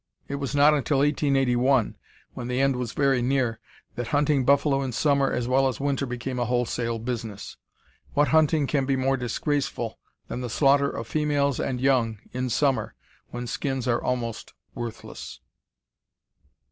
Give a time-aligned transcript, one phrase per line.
[0.27, 1.95] It was not until 1881,
[2.33, 3.59] when the end was very near,
[3.93, 7.55] that hunting buffalo in summer as well as winter became a wholesale business.
[8.15, 12.95] What hunting can be more disgraceful than the slaughter of females and young in summer,
[13.29, 15.39] when skins are almost worthless.